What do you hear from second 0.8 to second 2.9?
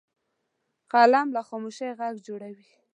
قلم له خاموشۍ غږ جوړوي